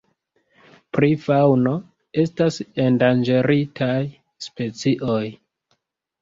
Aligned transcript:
Pri 0.97 1.09
faŭno 1.25 1.73
estas 2.23 2.57
endanĝeritaj 2.87 3.93
specioj. 4.47 5.21